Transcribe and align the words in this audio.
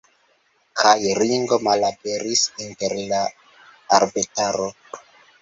Kaj 0.81 0.93
Ringo 1.19 1.59
malaperis 1.67 2.47
inter 2.65 2.97
la 3.13 3.21
arbetaro. 4.01 4.73